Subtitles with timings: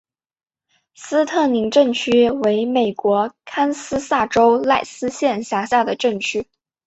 [0.95, 6.47] 斯特宁镇区为美国堪萨斯州赖斯县辖下的镇区。